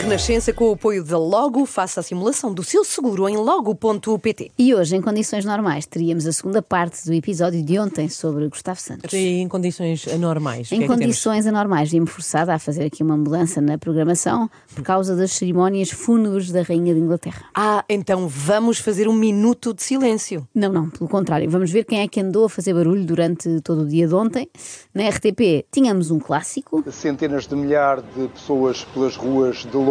[0.00, 4.50] Renascença, com o apoio da Logo, faça a simulação do seu seguro em logo.pt.
[4.58, 8.80] E hoje, em condições normais, teríamos a segunda parte do episódio de ontem sobre Gustavo
[8.80, 9.12] Santos.
[9.12, 10.72] E em condições anormais.
[10.72, 14.82] o Em é condições anormais, vi-me forçada a fazer aqui uma mudança na programação por
[14.82, 17.44] causa das cerimónias fúnebres da Rainha de Inglaterra.
[17.54, 20.48] Ah, então vamos fazer um minuto de silêncio.
[20.54, 21.48] Não, não, pelo contrário.
[21.50, 24.48] Vamos ver quem é que andou a fazer barulho durante todo o dia de ontem.
[24.94, 26.82] Na RTP tínhamos um clássico.
[26.90, 29.89] centenas de milhares de pessoas pelas ruas de Londres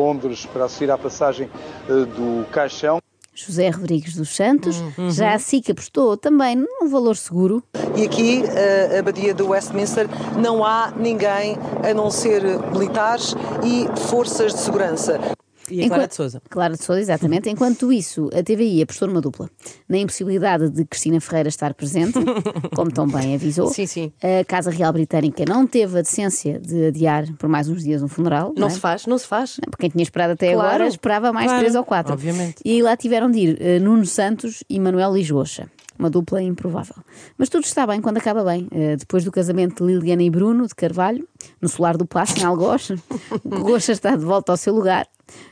[0.52, 1.50] para assistir à passagem
[1.88, 3.00] eh, do caixão.
[3.33, 4.83] José Rodrigues dos Santos.
[5.11, 7.64] Já a SIC apostou também num valor seguro.
[7.95, 11.58] E aqui, eh, a Abadia de Westminster, não há ninguém
[11.89, 15.19] a não ser militares e forças de segurança.
[15.72, 16.42] E a Clara de Souza.
[16.50, 17.50] Clara de Souza, exatamente.
[17.50, 19.50] Enquanto isso, a TVI apostou numa dupla.
[19.88, 22.14] Na impossibilidade de Cristina Ferreira estar presente,
[22.75, 23.67] como tão bem avisou.
[23.67, 24.12] Sim, sim.
[24.22, 28.08] A Casa Real Britânica não teve a decência de adiar por mais uns dias um
[28.08, 28.53] funeral.
[28.58, 28.70] Não é?
[28.70, 29.59] se faz, não se faz.
[29.70, 32.14] Porque quem tinha esperado até Claro, agora esperava mais claro, três ou quatro.
[32.14, 32.62] obviamente.
[32.66, 35.70] E lá tiveram de ir eh, Nuno Santos e Manuel Lisgocha.
[35.97, 36.95] Uma dupla improvável.
[37.38, 38.67] Mas tudo está bem quando acaba bem.
[38.72, 41.28] Eh, depois do casamento de Liliana e Bruno de Carvalho,
[41.62, 42.91] no solar do Paço, em Algoz,
[43.44, 45.06] o Gocha está de volta ao seu lugar,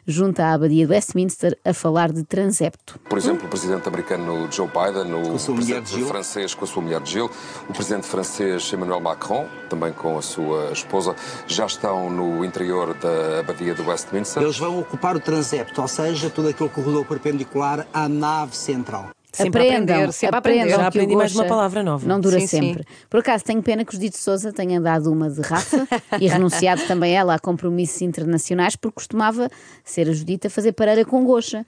[0.06, 3.00] junto à Abadia de Westminster, a falar de transepto.
[3.10, 7.30] Por exemplo, o presidente americano Joe Biden, o presidente francês com a sua mulher Jill,
[7.70, 11.16] o presidente francês Emmanuel Macron, também com a sua esposa,
[11.48, 14.42] já estão no interior da abadia de Westminster.
[14.42, 19.10] Eles vão ocupar o transepto, ou seja, todo aquele corredor perpendicular à nave central.
[19.38, 20.70] Sempre a aprendam, aprender, sempre aprendam aprender.
[20.70, 22.08] Já que o aprendi mais uma palavra nova.
[22.08, 22.84] Não dura Sim, sempre.
[23.10, 25.88] Por acaso, tenho pena que o Judito Souza tenha dado uma de Rafa
[26.20, 29.50] e renunciado também ela a compromissos internacionais, porque costumava
[29.84, 31.66] ser a Judita a fazer pareira com Gocha.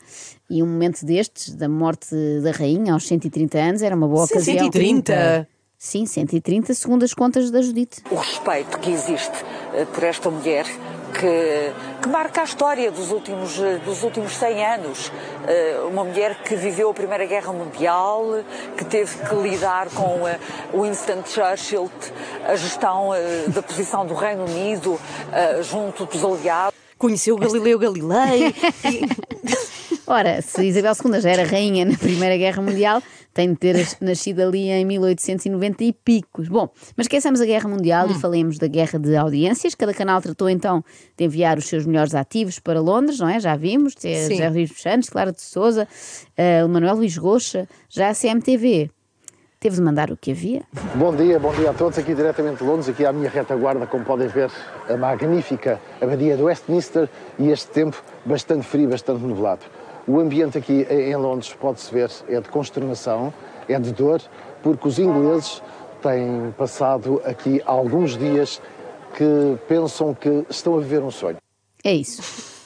[0.49, 4.57] E um momento destes, da morte da rainha aos 130 anos, era uma boa ocasião.
[4.57, 5.47] 130.
[5.81, 8.01] Sim, 130, segundo as contas da Judite.
[8.11, 10.65] o respeito que existe eh, por esta mulher
[11.13, 11.71] que,
[12.01, 15.11] que marca a história dos últimos, eh, dos últimos 100 anos.
[15.47, 18.25] Eh, Uma mulher que viveu a Primeira Guerra Mundial,
[18.77, 20.39] que teve que lidar com eh,
[20.73, 21.89] Winston Churchill,
[22.47, 23.09] a gestão
[23.47, 24.99] da posição do Reino Unido
[25.61, 26.73] junto dos aliados.
[26.97, 28.53] Conheceu o Galileu Galilei.
[30.11, 32.99] Ora, se Isabel II já era rainha na Primeira Guerra Mundial,
[33.31, 36.47] tem de ter nascido ali em 1890 e picos.
[36.47, 39.75] Bom, mas esqueçamos a Guerra Mundial e falemos da Guerra de Audiências.
[39.75, 40.83] Cada canal tratou então
[41.15, 43.39] de enviar os seus melhores ativos para Londres, não é?
[43.39, 43.93] Já vimos.
[43.93, 45.87] José dos Santos, Clara de Souza,
[46.65, 48.89] o Manuel Luís Goxa, já a CMTV.
[49.59, 50.63] Teve de mandar o que havia.
[50.95, 51.99] Bom dia, bom dia a todos.
[51.99, 54.49] Aqui diretamente de Londres, aqui à minha retaguarda, como podem ver,
[54.89, 59.61] a magnífica abadia de Westminster e este tempo bastante frio, bastante nublado.
[60.07, 63.33] O ambiente aqui em Londres, pode-se ver, é de consternação,
[63.67, 64.21] é de dor,
[64.63, 65.61] porque os ingleses
[66.01, 68.61] têm passado aqui alguns dias
[69.15, 71.37] que pensam que estão a viver um sonho.
[71.83, 72.21] É isso.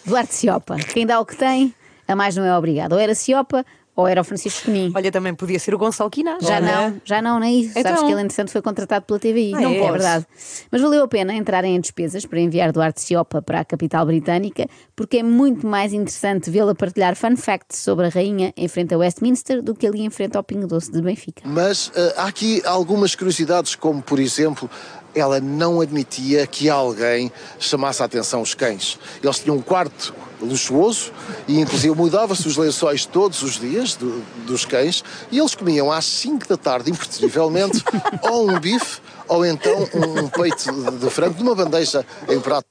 [0.06, 0.76] Duarte Ciopa.
[0.78, 1.74] Quem dá o que tem,
[2.08, 2.94] a mais não é obrigado.
[2.94, 4.92] Ou era Ciopa ou era o Francisco Penin.
[4.96, 6.44] Olha, também podia ser o Gonçalo Quinás.
[6.44, 6.62] Já Olha.
[6.90, 7.74] não, já não, nem isso.
[7.74, 8.06] Sabes Então.
[8.08, 9.54] que ele, entretanto, foi contratado pela TVI.
[9.56, 9.78] Ah, não é?
[9.78, 10.26] é verdade.
[10.72, 14.68] Mas valeu a pena entrarem em despesas para enviar Duarte Ciopa para a capital britânica,
[14.96, 18.98] porque é muito mais interessante vê-la partilhar fun facts sobre a rainha em frente a
[18.98, 21.44] Westminster do que ali em frente ao Pingo Doce de Benfica.
[21.46, 24.70] Mas eh, há aqui algumas curiosidades, como por exemplo,
[25.16, 28.98] ela não admitia que alguém chamasse a atenção os cães.
[29.24, 31.12] Eles tinham um quarto luxuoso
[31.48, 35.02] e inclusive mudava-se os lençóis todos os dias do- dos cães
[35.32, 37.82] e eles comiam às 5 da tarde, imperceptivelmente,
[38.30, 42.66] ou um bife ou então um peito de- de frango numa bandeja em prato.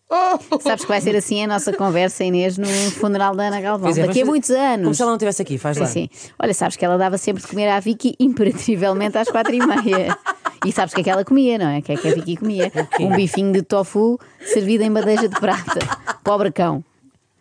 [0.61, 3.89] Sabes que vai ser assim a nossa conversa, Inês, no funeral da Ana Galvão.
[3.89, 4.83] É, Daqui a muitos anos.
[4.85, 5.89] Como se ela não estivesse aqui, faz Sim, lá.
[5.89, 6.09] sim.
[6.39, 10.17] Olha, sabes que ela dava sempre de comer à Vicky imperativamente às quatro e meia.
[10.65, 11.79] E sabes o que é que ela comia, não é?
[11.79, 12.73] O que é que a Vicky comia?
[13.01, 15.81] Um bifinho de tofu servido em bandeja de prata.
[16.23, 16.85] Pobre cão.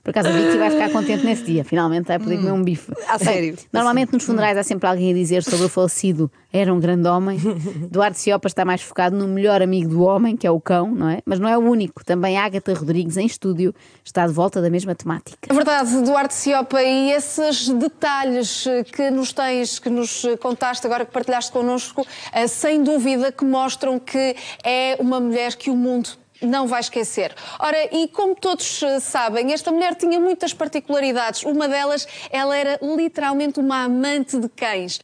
[0.03, 2.91] Por acaso a Vicky vai ficar contente nesse dia, finalmente vai poder comer um bife.
[3.07, 3.55] a sério?
[3.71, 7.37] Normalmente nos funerais há sempre alguém a dizer sobre o falecido era um grande homem.
[7.89, 11.07] Duarte Ciopa está mais focado no melhor amigo do homem, que é o cão, não
[11.07, 11.19] é?
[11.25, 12.03] Mas não é o único.
[12.03, 15.37] Também Ágata Rodrigues, em estúdio, está de volta da mesma temática.
[15.47, 21.11] É verdade, Duarte Ciopa, e esses detalhes que nos tens, que nos contaste agora, que
[21.11, 26.09] partilhaste connosco, eh, sem dúvida que mostram que é uma mulher que o mundo
[26.41, 27.33] não vai esquecer.
[27.59, 31.43] Ora, e como todos eh, sabem, esta mulher tinha muitas particularidades.
[31.43, 34.99] Uma delas, ela era literalmente uma amante de cães.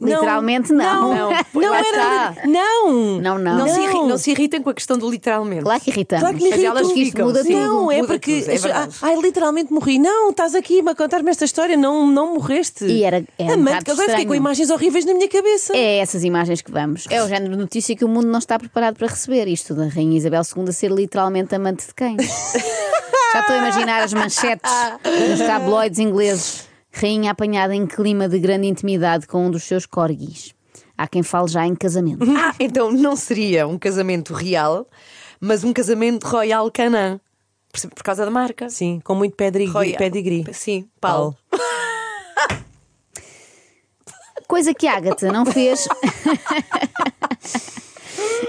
[0.00, 1.14] Literalmente não.
[1.14, 1.88] Não, não Lá era.
[1.88, 2.34] está.
[2.46, 3.20] Não.
[3.20, 3.58] Não, não.
[3.58, 4.08] Não, Se, irri- Não.
[4.08, 5.62] não se irritem com a questão do literalmente.
[5.62, 6.20] Claro que irritamos.
[6.22, 7.02] Claro que me Mas elas irritam.
[7.02, 7.52] isto muda tudo.
[7.52, 8.40] Não, é Muda porque.
[8.42, 9.98] tudo, é ai, literalmente morri.
[9.98, 12.84] Não, estás aqui a contar-me esta história, não, não morreste.
[12.84, 14.28] E era- era um Amante, que agora fiquei estranho.
[14.28, 15.76] com imagens horríveis na minha cabeça.
[15.76, 17.04] É essas imagens que vamos.
[17.10, 19.48] É o género de notícia que o mundo não está preparado para receber.
[19.48, 22.18] Isto da Rainha Isabel II ser literalmente amante de cães.
[23.32, 24.72] Já estou a imaginar as manchetes
[25.28, 26.67] nos tabloides ingleses.
[26.92, 30.54] Rainha apanhada em clima de grande intimidade com um dos seus corgis.
[30.96, 32.24] Há quem fale já em casamento.
[32.36, 34.86] Ah, então não seria um casamento real,
[35.40, 37.20] mas um casamento Royal Canin.
[37.70, 38.70] Por, por causa da marca.
[38.70, 39.70] Sim, com muito pedigree.
[39.70, 39.98] Royal.
[39.98, 40.46] pedigree.
[40.52, 41.36] Sim, Paulo.
[44.48, 45.86] Coisa que Ágata não fez.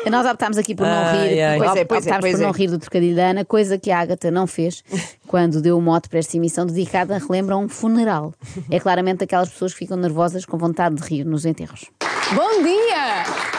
[0.09, 1.57] Nós optámos aqui por não rir, ai.
[1.57, 2.45] Pois é, pois é, optámos pois por é.
[2.45, 4.83] não rir do trocadilho da Ana, coisa que a Ágata não fez
[5.27, 8.33] quando deu o mote para esta emissão dedicada, relembra um funeral.
[8.69, 11.85] É claramente aquelas pessoas que ficam nervosas com vontade de rir nos enterros.
[12.33, 13.58] Bom dia!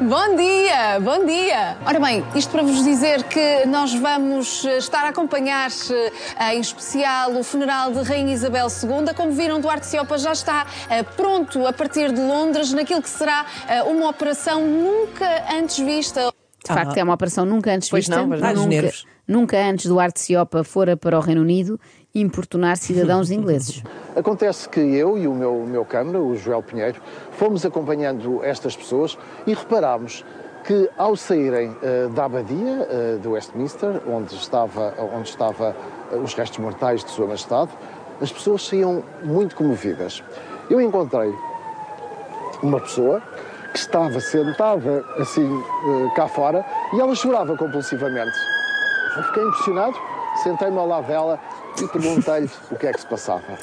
[0.00, 1.76] Bom dia, bom dia.
[1.84, 6.60] Ora bem, isto para vos dizer que nós vamos eh, estar a acompanhar eh, em
[6.60, 9.14] especial o funeral de Rainha Isabel II.
[9.14, 13.44] Como viram, Duarte Ciopa já está eh, pronto a partir de Londres naquilo que será
[13.86, 16.32] uma operação nunca antes vista.
[16.64, 18.20] De facto, é uma operação nunca antes Pois vista.
[18.20, 18.92] não, nunca,
[19.26, 21.80] nunca antes Duarte Ciopa fora para o Reino Unido
[22.14, 23.82] importunar cidadãos ingleses.
[24.14, 27.00] Acontece que eu e o meu, meu câmara, o Joel Pinheiro,
[27.32, 29.16] fomos acompanhando estas pessoas
[29.46, 30.24] e reparámos
[30.64, 35.74] que ao saírem eh, da abadia eh, de Westminster, onde estava, onde estava
[36.12, 37.70] eh, os restos mortais de Sua Majestade,
[38.20, 40.22] as pessoas saíam muito comovidas.
[40.68, 41.32] Eu encontrei
[42.62, 43.22] uma pessoa
[43.72, 48.36] que estava sentada assim eh, cá fora e ela chorava compulsivamente.
[49.16, 49.96] Eu fiquei impressionado,
[50.42, 51.38] sentei-me ao lado dela
[51.80, 53.58] e perguntei-lhe o que é que se passava.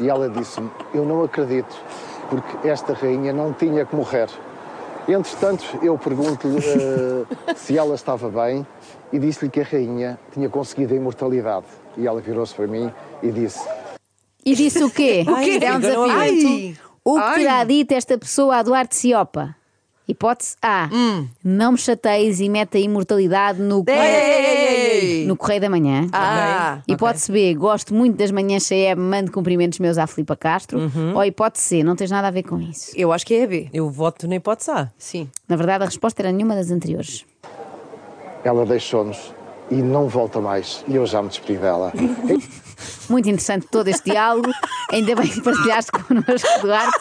[0.00, 1.74] E ela disse-me: Eu não acredito,
[2.28, 4.28] porque esta rainha não tinha que morrer.
[5.08, 8.66] Entretanto, eu pergunto-lhe eh, se ela estava bem
[9.12, 11.66] e disse-lhe que a rainha tinha conseguido a imortalidade.
[11.96, 12.92] E ela virou-se para mim
[13.22, 13.60] e disse:
[14.44, 15.24] E disse o quê?
[15.28, 16.10] Ai, Isto é um desafio.
[16.10, 16.76] Ai.
[17.04, 17.38] O que Ai.
[17.40, 19.56] terá dito esta pessoa a Duarte Ciopa?
[20.06, 20.88] Hipótese A.
[20.92, 21.28] Hum.
[21.44, 25.24] Não me chateies e mete a imortalidade no, Ei!
[25.26, 26.08] no Correio da Manhã.
[26.12, 27.54] Ah, Hipótese B.
[27.54, 30.78] Gosto muito das manhãs CEB, mando cumprimentos meus à Filipa Castro.
[30.80, 31.14] Uhum.
[31.14, 31.84] Ou hipótese C.
[31.84, 32.92] Não tens nada a ver com isso.
[32.96, 33.68] eu acho que é a B.
[33.72, 34.90] Eu voto na hipótese A.
[34.98, 35.28] Sim.
[35.48, 37.24] Na verdade, a resposta era nenhuma das anteriores.
[38.44, 39.32] Ela deixou-nos
[39.72, 40.84] e não volta mais.
[40.86, 41.92] E eu já me despedi dela.
[43.08, 44.50] Muito interessante todo este diálogo.
[44.90, 46.98] Ainda bem que partilhaste connosco, Duarte.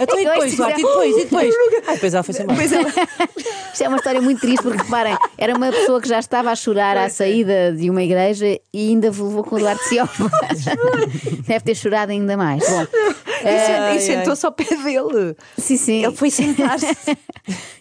[0.00, 1.54] Então e Eu depois, Duarte, e depois, e depois?
[1.86, 2.62] Ai, depois ela foi-se embora.
[3.72, 6.56] Isto é uma história muito triste, porque reparem, era uma pessoa que já estava a
[6.56, 10.30] chorar à saída de uma igreja e ainda levou com o Duarte Ciopa.
[11.46, 12.68] Deve ter chorado ainda mais.
[12.68, 12.86] Bom,
[13.44, 15.36] E, e sentou-se ao pé dele.
[15.56, 16.04] sim, sim.
[16.04, 16.86] Ele foi sentar-se.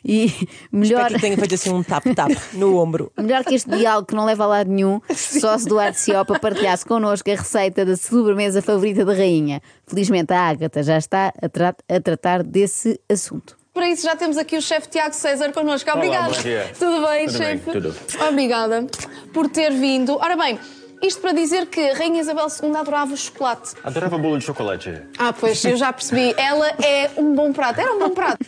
[0.10, 0.32] E
[0.72, 3.12] melhor, Espero que tenha feito assim um tap-tap no ombro.
[3.18, 6.86] melhor que este diálogo que não leva a lado nenhum, só se Duarte Ciopa partilhasse
[6.86, 9.62] connosco a receita da sobremesa favorita da rainha.
[9.86, 13.58] Felizmente a Ágata já está a, tra- a tratar desse assunto.
[13.74, 15.90] Para isso já temos aqui o chefe Tiago César connosco.
[15.92, 16.34] Obrigada.
[16.34, 16.72] bom dia.
[16.80, 17.72] Tudo bem, Tudo bem, chefe?
[17.74, 17.96] tudo.
[18.30, 18.88] Obrigada
[19.34, 20.16] por ter vindo.
[20.16, 20.58] Ora bem,
[21.02, 23.74] isto para dizer que a Rainha Isabel II adorava chocolate.
[23.84, 25.02] Adorava bolo de chocolate.
[25.18, 26.34] Ah, pois, eu já percebi.
[26.38, 27.80] Ela é um bom prato.
[27.80, 28.46] Era um bom prato.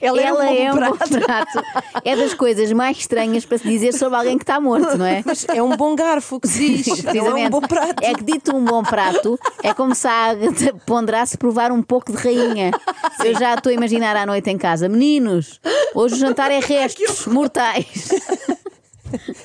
[0.00, 1.10] Ela, era Ela um bom é um prato.
[1.10, 1.62] bom prato.
[2.04, 5.22] É das coisas mais estranhas para se dizer sobre alguém que está morto, não é?
[5.24, 6.86] Mas é um bom garfo que se diz.
[6.86, 7.50] Não é um Precisamente.
[7.50, 8.02] bom prato.
[8.02, 10.34] É que dito um bom prato, é como se a
[10.84, 12.72] ponderasse provar um pouco de rainha.
[13.24, 14.88] Eu já estou a imaginar à noite em casa.
[14.88, 15.60] Meninos,
[15.94, 18.08] hoje o jantar é restos mortais.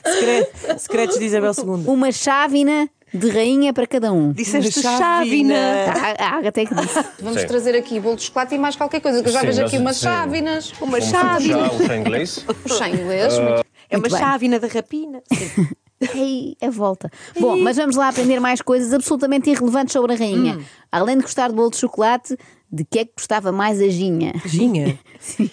[0.03, 1.83] Secre- Secretos de Isabel II.
[1.87, 4.31] Uma chávena de rainha para cada um.
[4.33, 5.55] Disseste Chávena.
[5.55, 6.15] chávena.
[6.19, 7.05] A a Ágata é que disse.
[7.21, 7.47] Vamos Sim.
[7.47, 9.77] trazer aqui bolo de chocolate e mais qualquer coisa, que eu já Sim, vejo aqui
[9.77, 10.03] umas sim.
[10.03, 10.73] chávenas.
[10.81, 11.71] Uma chávena.
[11.71, 12.45] o chá inglês.
[12.65, 13.39] O chá inglês.
[13.39, 15.21] muito- É uma chávena da rapina.
[16.13, 17.09] Ei, a volta.
[17.39, 20.59] Bom, mas vamos lá aprender mais coisas absolutamente irrelevantes sobre a rainha.
[20.91, 22.37] Além de gostar de bolo de chocolate,
[22.71, 24.33] de que é que gostava mais a Ginha?
[24.45, 24.99] Ginha?
[25.19, 25.49] Sim.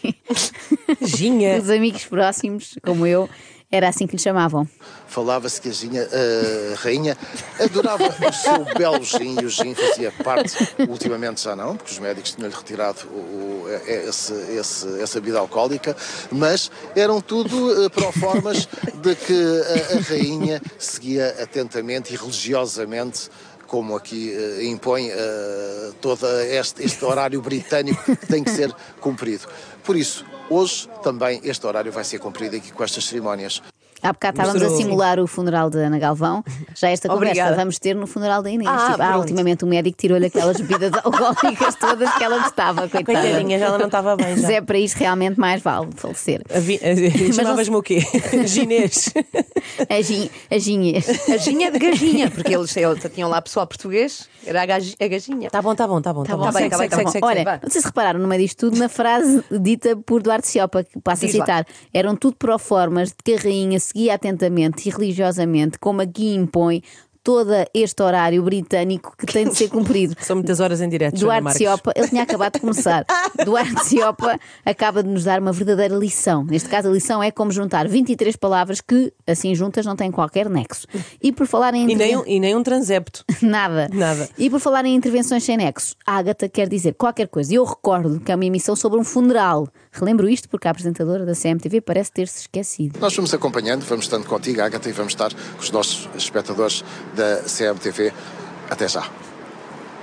[1.01, 1.59] Ginha?
[1.59, 3.27] Os amigos próximos, como eu,
[3.75, 4.69] era assim que lhe chamavam.
[5.09, 7.17] Falava-se que a, rainha
[7.61, 10.57] adorava o seu belo gin e o gin fazia parte,
[10.89, 13.69] ultimamente já não, porque os médicos tinham-lhe retirado o, o-
[14.09, 15.97] esse, esse- essa bebida alcoólica,
[16.31, 19.33] mas eram tudo eh, proformas de que
[19.93, 23.29] a, a rainha seguia atentamente e religiosamente
[23.67, 29.47] como aqui eh, impõe eh, todo este, este horário britânico que tem que ser cumprido.
[29.83, 33.63] Por isso, hoje também este horário vai ser cumprido aqui com estas cerimónias.
[34.05, 36.45] Há bocado estávamos a simular o funeral de Ana Galvão.
[36.75, 37.57] Já esta conversa Obrigada.
[37.57, 38.69] vamos ter no funeral da Inês.
[38.71, 43.21] Ah, Tipo, ah, ultimamente o médico tirou-lhe aquelas bebidas alcoólicas todas que ela gostava, coitada.
[43.23, 44.27] Coitadinha, já ela não estava bem.
[44.37, 44.53] Mas Já.
[44.53, 46.43] é para isto realmente mais vale falecer.
[46.55, 48.01] A vi- a- Chamavas-me o quê?
[48.47, 49.09] Ginês.
[49.89, 51.07] A, gin, a ginhas.
[51.31, 55.09] A ginha de gajinha, porque eles, eles tinham lá pessoal português, era a, gaj- a
[55.09, 55.49] gajinha.
[55.51, 56.23] Tá bom, tá bom, tá bom.
[56.25, 56.53] Tá, bom, bom.
[56.53, 57.29] tá bem, Segue, tá bem, segue, tá segue, bom.
[57.29, 57.65] segue, Olha, segue.
[57.65, 61.25] não sei se repararam numa disto tudo na frase dita por Duarte Ciopa, que passo
[61.25, 61.45] a Diz lá.
[61.47, 61.67] citar.
[61.93, 66.83] Eram tudo proformas de que a rainha seguia atentamente e religiosamente, como aqui impõe
[67.25, 70.15] todo este horário britânico que tem de ser cumprido.
[70.21, 71.19] São muitas horas em direto.
[71.19, 71.55] Duarte.
[71.57, 73.05] Ciopa, ele tinha acabado de começar.
[73.45, 76.45] Duarte Ciopa acaba de nos dar uma verdadeira lição.
[76.45, 80.49] Neste caso, a lição é como juntar 23 palavras que, assim juntas, não têm qualquer
[80.51, 80.87] nexo.
[81.21, 81.83] E por falar em.
[81.85, 83.25] E nem, interven- um, e nem um transepto.
[83.41, 83.89] Nada.
[83.93, 84.29] Nada.
[84.39, 87.53] E por falar em intervenções sem nexo, a Ágata quer dizer qualquer coisa.
[87.53, 89.67] E eu recordo que é uma emissão sobre um funeral.
[89.91, 92.99] Relembro isto porque a apresentadora da CMTV parece ter-se esquecido.
[93.01, 97.43] Nós vamos acompanhando, vamos estando contigo, Agatha, e vamos estar com os nossos espectadores da
[97.43, 98.13] CMTV.
[98.71, 99.09] Até já.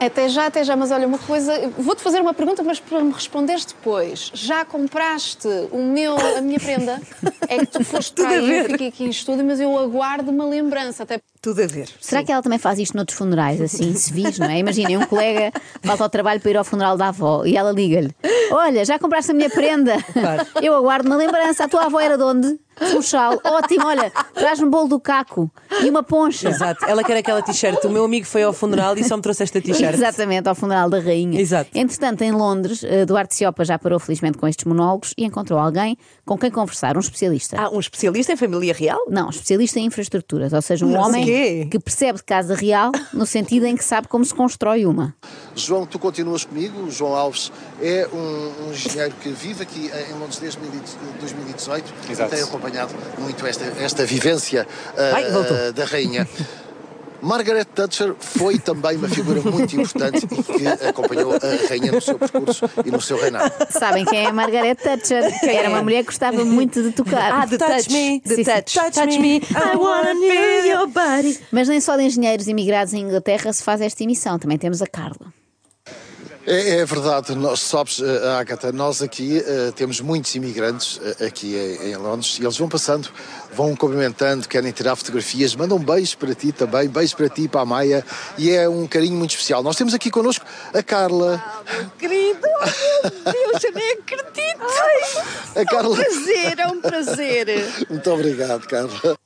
[0.02, 3.12] Até já, até já, mas olha, uma coisa, vou-te fazer uma pergunta, mas para me
[3.14, 4.32] responderes depois.
[4.34, 7.00] Já compraste o meu, a minha prenda?
[7.48, 9.78] É que tu foste para Tudo a aí, eu fiquei aqui em estúdio, mas eu
[9.78, 11.04] aguardo uma lembrança.
[11.04, 11.88] Até Tudo a ver.
[12.00, 14.58] Será que ela também faz isto noutros funerais, assim, civis, não é?
[14.58, 15.52] Imaginem, um colega
[15.84, 18.10] falta ao trabalho para ir ao funeral da avó e ela liga-lhe:
[18.50, 19.98] Olha, já compraste a minha prenda?
[20.64, 21.66] Eu aguardo uma lembrança.
[21.66, 22.60] A tua avó era de onde?
[22.78, 23.40] Funchal.
[23.44, 25.52] Ótimo, olha, traz-me um bolo do caco
[25.84, 26.50] e uma poncha.
[26.50, 26.86] Exato.
[26.86, 27.84] Ela quer aquela t-shirt.
[27.86, 29.94] O meu amigo foi ao funeral e só me trouxe esta t-shirt.
[29.94, 31.40] Exatamente, ao funeral da rainha.
[31.40, 31.70] Exato.
[31.74, 35.98] Entretanto, em Londres, eh, Duarte Ciopa já parou felizmente com estes monólogos e encontrou alguém
[36.26, 37.58] com quem conversar, um especialista.
[37.60, 39.00] Ah, um especialista em família real?
[39.10, 41.68] Não, especialista em infraestruturas, ou seja, um sei homem quê.
[41.70, 45.16] que percebe de casa real no sentido em que sabe como se constrói uma.
[45.56, 46.84] João, tu continuas comigo.
[46.84, 47.52] O João Alves
[47.82, 50.60] é um, um engenheiro que vive aqui em Londres desde
[51.20, 52.36] 2018 Exato.
[52.62, 54.68] Acompanhado muito esta, esta vivência
[55.14, 55.74] Ai, voltou.
[55.74, 56.28] da rainha.
[57.24, 62.18] Margaret Thatcher foi também uma figura muito importante e que acompanhou a rainha no seu
[62.18, 63.54] percurso e no seu reinado.
[63.70, 65.24] Sabem quem é a Margaret Thatcher?
[65.44, 67.42] Era uma mulher que gostava muito de tocar.
[67.44, 68.52] Ah, de touch, me, de Sim, sim.
[68.52, 68.74] touch.
[68.92, 71.40] Touch me, I wanna feel your body.
[71.52, 74.88] Mas nem só de engenheiros imigrados em Inglaterra se faz esta emissão, também temos a
[74.88, 75.32] Carla.
[76.46, 81.56] É, é verdade, nós, sabes, eh, Agatha, nós aqui eh, temos muitos imigrantes eh, aqui
[81.56, 83.10] em, em Londres e eles vão passando,
[83.54, 87.66] vão cumprimentando, querem tirar fotografias, mandam beijos para ti também, beijos para ti para a
[87.66, 88.04] Maia
[88.40, 89.62] e é um carinho muito especial.
[89.62, 90.44] Nós temos aqui connosco
[90.74, 91.44] a Carla.
[92.00, 94.62] Querido, oh meu Deus, eu nem acredito.
[95.56, 95.96] A Carla.
[95.96, 97.48] É um prazer, é um prazer.
[97.88, 99.21] Muito obrigado, Carla.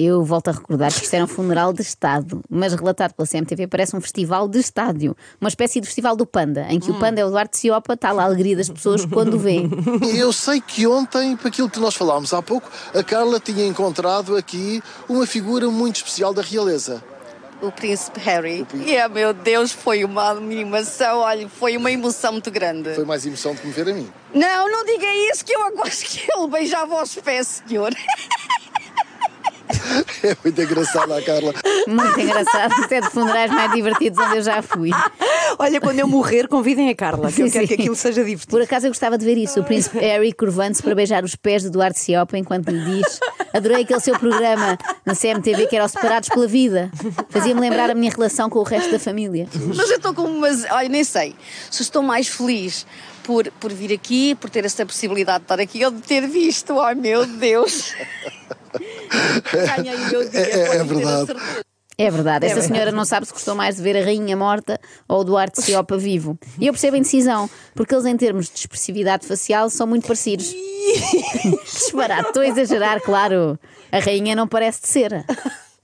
[0.00, 3.66] Eu volto a recordar que isto era um funeral de Estado, mas relatado pela CMTV
[3.66, 7.20] parece um festival de estádio, uma espécie de festival do Panda, em que o Panda
[7.20, 9.68] é o Duarte Ciopa, está lá a alegria das pessoas quando o vêem.
[10.14, 14.36] Eu sei que ontem, para aquilo que nós falámos há pouco, a Carla tinha encontrado
[14.36, 17.02] aqui uma figura muito especial da realeza.
[17.60, 18.64] O príncipe Harry.
[18.74, 22.94] E, oh, meu Deus, foi uma animação, olha, foi uma emoção muito grande.
[22.94, 24.08] Foi mais emoção do que me ver a mim.
[24.32, 27.92] Não, não diga isso, que eu acho que ele beijava os pés, senhor.
[30.28, 31.54] É muito engraçado a Carla.
[31.86, 34.90] Muito engraçado, isto é de funerais mais divertidos onde eu já fui.
[35.58, 37.80] Olha, quando eu morrer, convidem a Carla, que eu Sim, quero que sim.
[37.82, 38.50] aquilo seja divertido.
[38.50, 41.62] Por acaso eu gostava de ver isso, o príncipe Harry curvando-se para beijar os pés
[41.62, 43.18] de Duarte Ciopa enquanto lhe diz
[43.52, 46.90] adorei aquele seu programa na CMTV que era os Separados pela Vida.
[47.28, 49.48] Fazia-me lembrar a minha relação com o resto da família.
[49.74, 50.64] Mas eu estou com umas.
[50.70, 51.34] Olha, nem sei.
[51.70, 52.86] Se estou mais feliz
[53.24, 56.78] por, por vir aqui, por ter essa possibilidade de estar aqui ou de ter visto.
[56.80, 57.94] Ai, meu Deus.
[59.76, 60.40] Ganhei o meu dia.
[60.40, 61.26] É- é- é ter a verdade.
[61.26, 61.68] certeza.
[62.00, 65.20] É verdade, esta senhora não sabe se gostou mais de ver a rainha morta ou
[65.20, 66.38] o Duarte Ciopa vivo.
[66.60, 70.54] E eu percebo a indecisão, porque eles, em termos de expressividade facial, são muito parecidos.
[71.64, 73.58] Disparate, estou a exagerar, claro.
[73.90, 75.24] A rainha não parece de cera.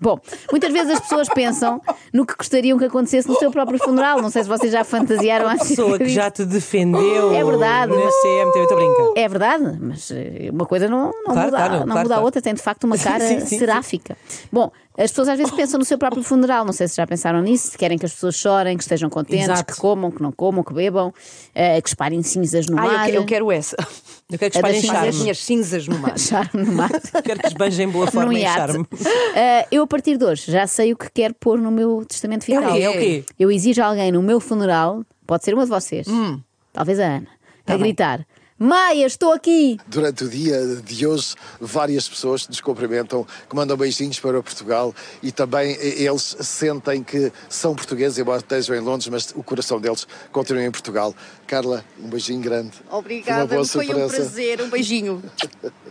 [0.01, 0.19] Bom,
[0.51, 1.81] muitas vezes as pessoas pensam
[2.13, 4.21] no que gostariam que acontecesse no seu próprio funeral.
[4.21, 7.93] Não sei se vocês já fantasiaram A pessoa que já te defendeu É verdade.
[7.93, 9.13] na CMTV, estou a brincar.
[9.23, 12.21] É verdade, mas eh, uma coisa não, não Claro, muda, claro, não claro, muda a
[12.21, 13.59] outra, tem de facto uma cara Sim, sim, sim.
[13.59, 14.17] seráfica.
[14.53, 17.41] Bom, as pessoas às vezes pensam no seu próprio funeral, não sei se já pensaram
[17.43, 19.73] nisso, se querem que as pessoas chorem, que estejam contentes, Exato.
[19.75, 21.13] que comam, que não comam, que bebam,
[21.55, 23.07] eh, que espalhem cinzas no Ah, eu, mar.
[23.11, 23.77] que- eu quero essa.
[24.33, 24.97] Eu quero que espalhem cinzas.
[24.97, 25.21] As charme.
[25.21, 26.17] minhas cinzas no mar.
[26.19, 26.89] Charme no mar.
[27.23, 28.87] Quero que esbanjem boa forma e charme.
[29.35, 32.51] Eh, eu, a partir de hoje, já sei o que quero pôr no meu testamento
[32.51, 32.83] É o quê?
[32.83, 33.25] É o quê?
[33.39, 36.41] Eu exijo alguém no meu funeral, pode ser uma de vocês, Hum.
[36.73, 37.27] talvez a Ana,
[37.67, 38.27] Tá a gritar:
[38.65, 39.79] Maia, estou aqui!
[39.87, 45.31] Durante o dia de hoje, várias pessoas nos cumprimentam, que mandam beijinhos para Portugal e
[45.31, 50.63] também eles sentem que são portugueses, embora estejam em Londres, mas o coração deles continua
[50.65, 51.15] em Portugal.
[51.47, 52.73] Carla, um beijinho grande.
[52.89, 54.17] Uma Obrigada, boa foi um surpresa.
[54.17, 54.63] prazer.
[54.63, 55.23] Um beijinho.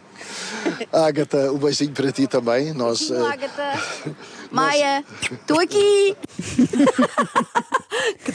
[0.92, 2.74] Ágata, um beijinho para ti também.
[2.74, 3.84] Nós, eh, Agatha.
[4.50, 6.18] Maia, estou aqui.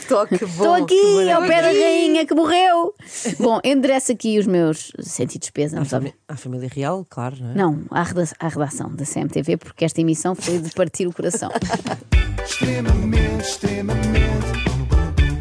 [0.09, 2.95] Estou que bom, aqui, que ao pé da rainha que morreu.
[3.39, 5.93] bom, endereço aqui os meus sentidos pésames.
[5.93, 7.53] À, à família real, claro, não é?
[7.53, 11.51] Não, à redação, à redação da CMTV, porque esta emissão foi de partir o coração.
[12.43, 14.49] extremamente, extremamente.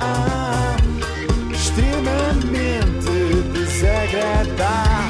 [0.01, 0.77] Ah,
[1.51, 3.09] extremamente
[3.55, 5.08] desagradável.